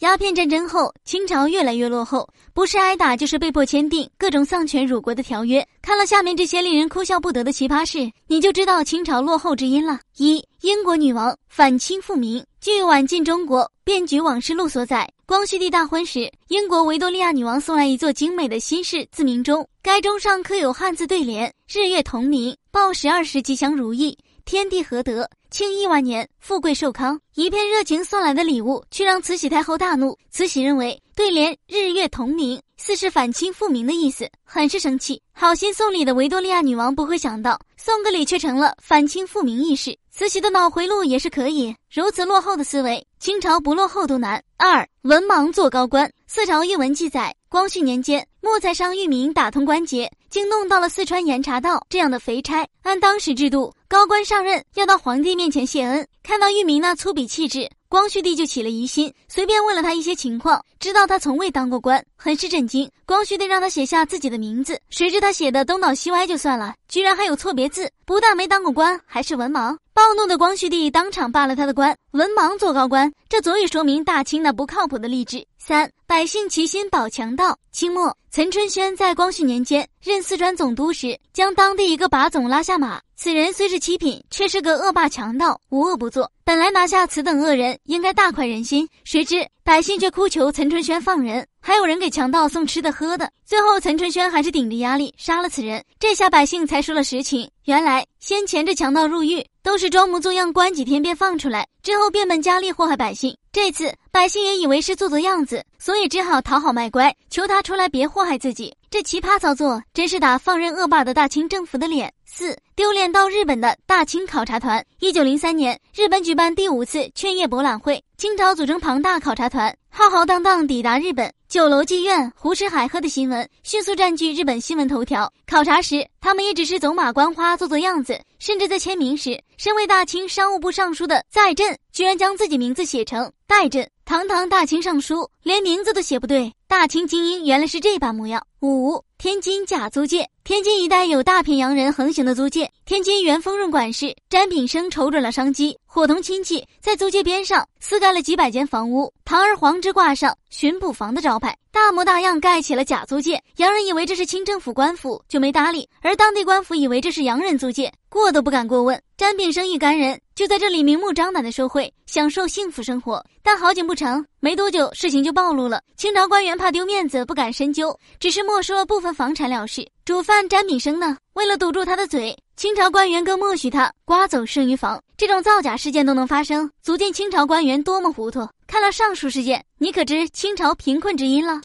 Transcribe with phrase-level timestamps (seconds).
[0.00, 5.66] 鸦片战争后，清朝越来越落后，不是挨打就是被迫签订各种丧权辱国的条约。
[5.82, 9.98] 看了下面这些令人哭笑不得的奇葩事，你就知道清朝落后之因了。
[10.16, 12.44] 一、英国女王反清复明。
[12.60, 30.16] 据《晚近中国变局往事录》所载，光绪帝大婚时，英国维多利亚女王送来一座精美的新式自鸣钟，该钟上刻有汉字对联：“日月同明，报十二时吉祥如意，天地和德。”庆亿万年，富贵寿康，一片热情送来的礼物，却让慈禧太后大怒。
[30.30, 35.22] 慈禧认为对联“日月同明”似是反清复明的意思，很是生气。
[35.32, 39.98] 好心送礼的维多利亚女王不会想到，送个礼却成了反清复明意事。
[40.10, 44.42] 慈禧的脑回路也是可以，如此落后的思维，清朝不落后都难。
[44.58, 50.10] 二文盲做高官，《四朝译文》记载，光绪年间，木材商玉明打通关节。
[50.30, 52.66] 竟弄到了四川盐茶道这样的肥差。
[52.82, 56.06] 按当时制度，高官上任要到皇帝面前谢恩。
[56.22, 62.90] 看到玉明那粗鄙气质，光绪帝就起了疑心，随便问了他一些情况，知道他从未当过官，很是震惊。
[63.06, 69.76] 光绪帝让他写下自己的名字，谁知他写的东倒西歪就算了，居然还有错别字，不但没当过官，还是文盲。
[69.98, 71.92] 暴怒的光绪帝当场罢了他的官。
[72.12, 75.44] 文盲做高官，这足以说明大清那不靠谱的吏治。
[75.58, 77.58] 三百姓齐心保强盗。
[77.72, 83.00] 清末，岑春轩在光绪年间任四川总督时，将当地一个把总拉下马。
[83.16, 86.30] 此人虽是七品，却是个恶霸强盗，无恶不作。
[86.44, 93.30] 本来拿下此等恶人，应该大快人心，谁知百姓却哭求岑春轩放人，还有人给强盗送吃的喝的。
[93.44, 95.84] 最后，岑春轩还是顶着压力杀了此人。
[96.00, 103.36] 这下百姓才说了实情，原来先前这强盗入狱都是装模作样，关几天便放出来，之后变本加厉祸害百姓。
[103.52, 108.74] 这次百姓也以为是做做样子，所以只好讨好卖乖，求他出来别祸害自己。
[108.88, 112.10] 这奇葩操作真是打放任恶霸的大清政府的脸。
[112.30, 114.84] 四丢脸到日本的大清考察团。
[115.00, 121.32] 一九零三年，日本举办第五次劝业博览会，清朝组成庞大考察团，浩浩荡荡抵达日本。
[121.48, 125.32] 酒楼妓院、胡吃海喝的新闻迅速占据日本新闻头条。
[125.46, 133.88] 考察时，他们也只是走马观花，做做样子，甚至在签名时，身为大清商务部尚书的在镇居然将自己名字写成代镇。
[134.04, 136.52] 堂堂大清尚书，连名字都写不对。
[136.66, 138.46] 大清精英原来是这般模样。
[138.60, 140.28] 五天津假租界。
[140.48, 142.70] 天津一带有大片洋人横行的租界。
[142.88, 153.38] 天津元丰润管事詹炳生瞅准了商机，伙同亲戚在租界边上私盖了几百间房屋，堂而皇之挂上巡捕房的招牌，大模大样盖起了假租界。
[153.56, 158.98] 洋人以为这是清政府官府，就没搭理；而当地官府以为这是洋人租界，过都不敢过问。
[159.18, 163.22] 詹炳生一干人就在这里明目张胆的受贿，享受幸福生活。
[163.42, 165.82] 但好景不长，没多久事情就暴露了。
[165.98, 169.86] 清朝官员怕丢面子，不敢深究，只是没收了部分房产了事。
[170.06, 171.18] 主犯詹炳生呢？
[171.38, 175.00] 为了堵住他的嘴，清朝官员更默许他刮走剩余房。
[175.16, 178.48] 这种造假事件都能发生，足见清朝官员多么糊涂。
[178.66, 181.60] 看了上述事件，你可知清朝贫困之因了？